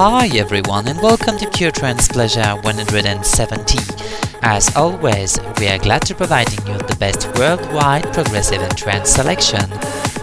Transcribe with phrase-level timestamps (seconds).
[0.00, 3.78] Hi everyone and welcome to Pure Trance Pleasure 170.
[4.42, 9.68] As always, we are glad to providing you the best worldwide progressive and trance selection.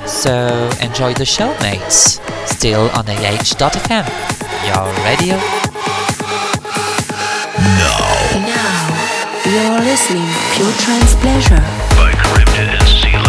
[0.08, 2.22] So enjoy the show mates.
[2.46, 4.08] Still on AH.fm,
[4.64, 5.36] your radio.
[7.76, 8.00] Now.
[8.48, 8.96] Now,
[9.44, 11.66] you're listening to Pure Trance Pleasure
[12.00, 13.25] by Cryptid and Seal.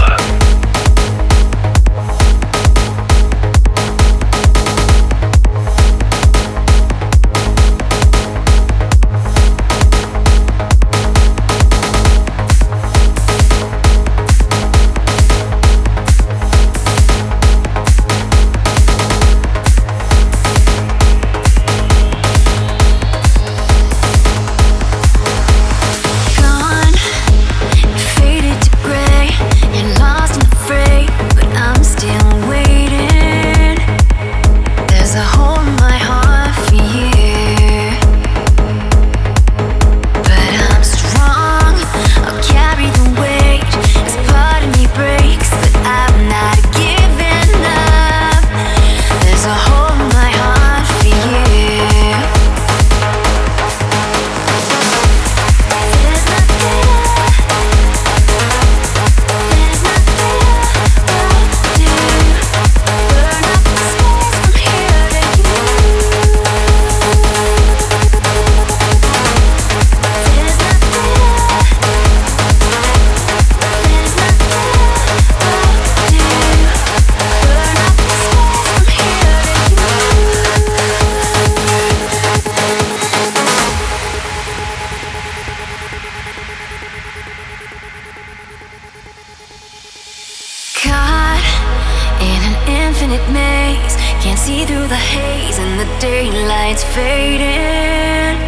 [96.97, 98.41] fading,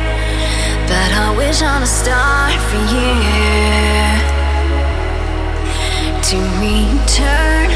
[0.88, 3.12] but I wish on a star for you
[6.28, 7.68] to return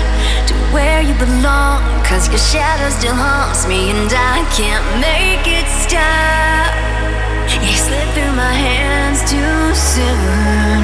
[0.49, 1.84] to where you belong.
[2.09, 6.72] Cause your shadow still haunts me, and I can't make it stop.
[7.69, 10.81] You slip through my hands too soon.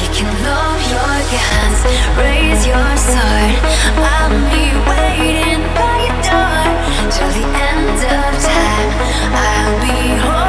[0.00, 1.80] You can lower your guns,
[2.16, 3.60] raise your sword.
[4.08, 6.64] I'll be waiting by your door
[7.12, 7.65] till the end
[8.02, 8.90] of time,
[9.32, 10.45] I'll be home.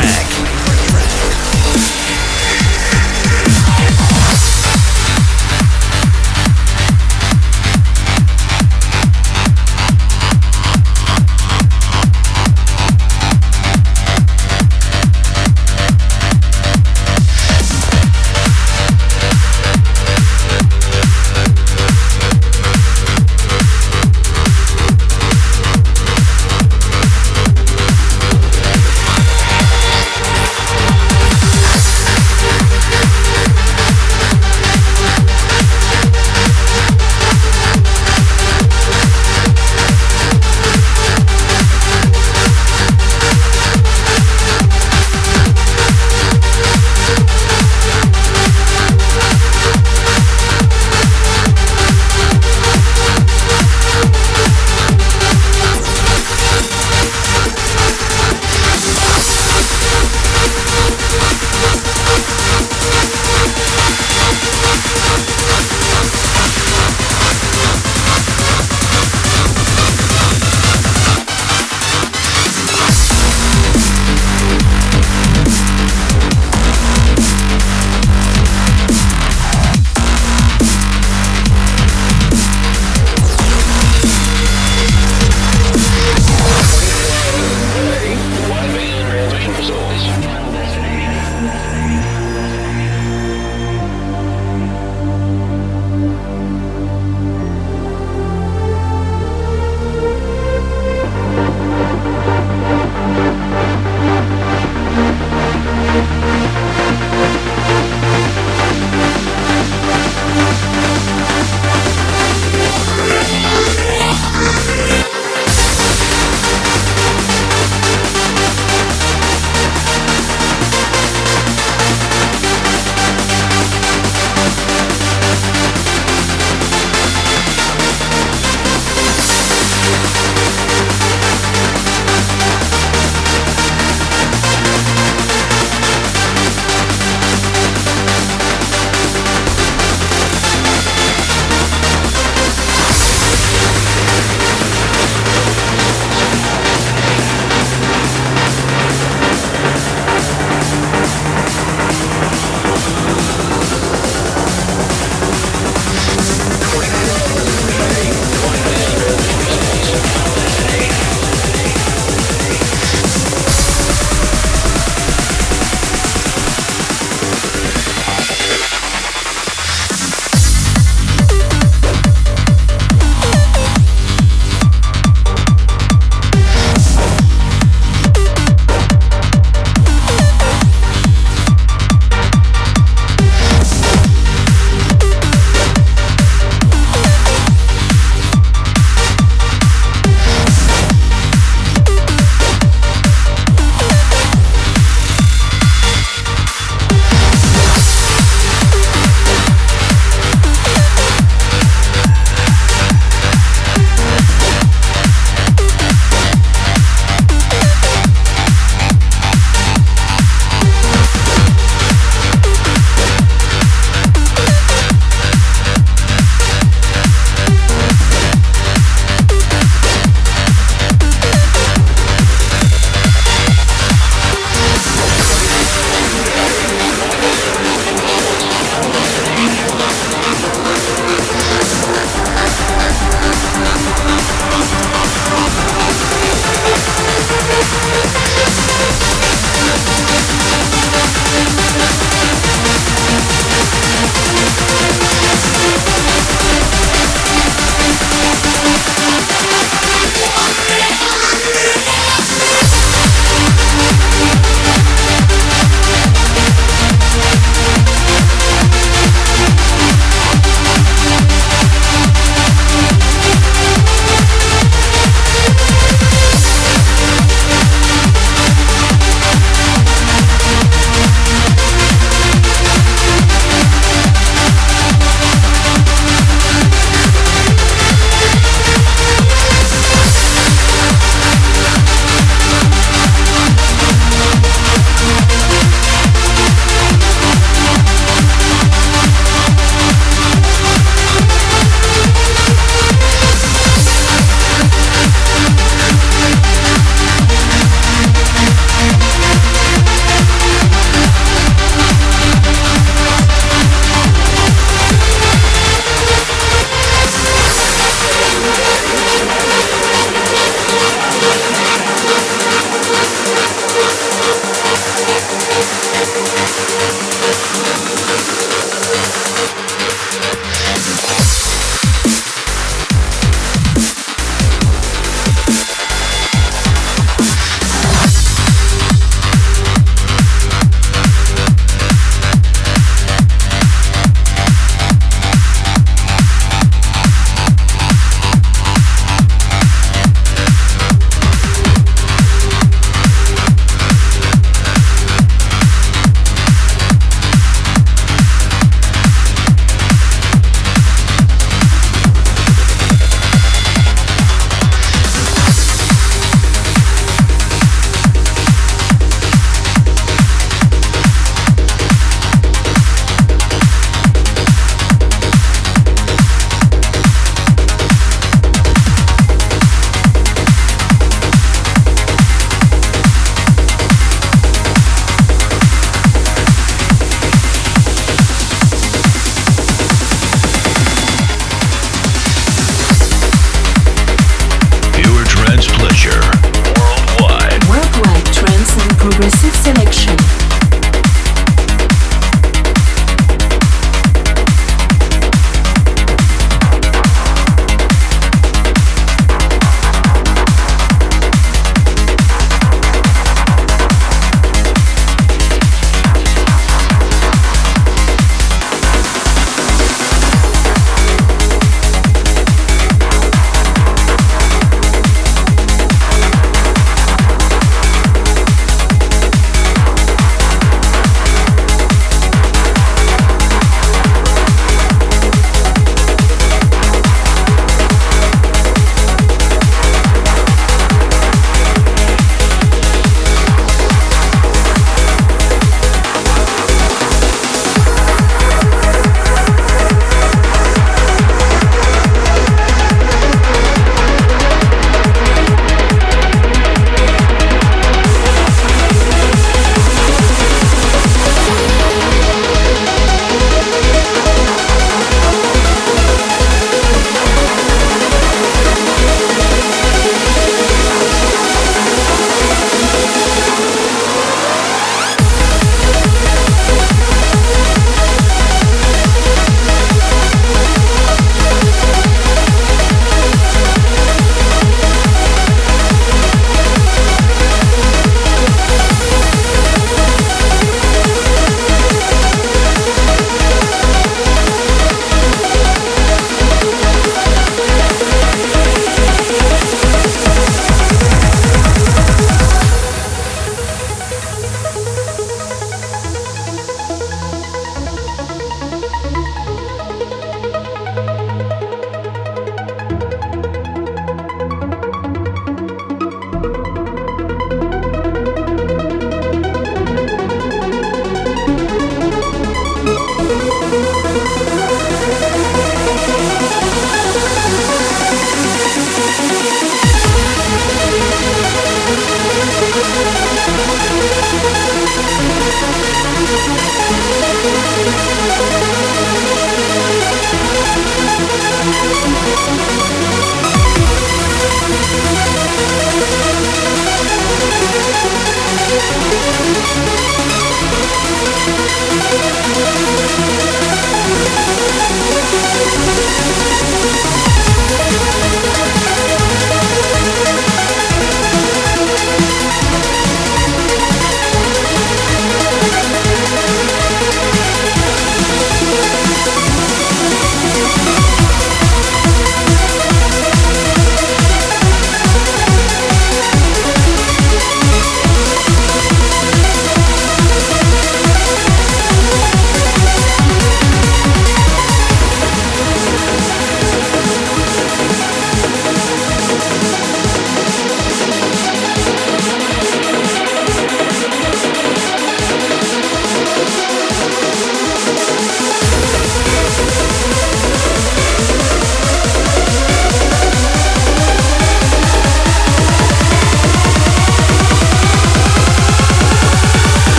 [0.00, 0.29] track.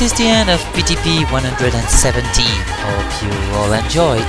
[0.00, 2.46] This is the end of PTP 117.
[2.80, 4.24] Hope you all enjoyed.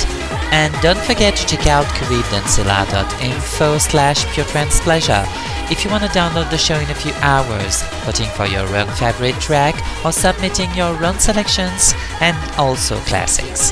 [0.52, 5.24] And don't forget to check out caribdancila.info slash pure trance pleasure
[5.72, 8.88] if you want to download the show in a few hours, voting for your own
[8.96, 13.72] favorite track or submitting your own selections and also classics.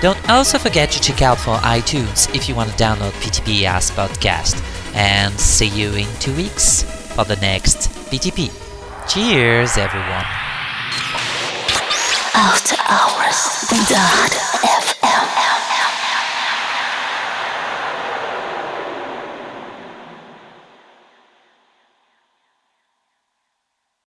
[0.00, 3.90] Don't also forget to check out for iTunes if you want to download PTP as
[3.90, 4.54] podcast.
[4.94, 6.84] And see you in two weeks
[7.16, 8.52] for the next PTP.
[9.12, 10.39] Cheers, everyone.
[12.42, 14.69] After hours, dot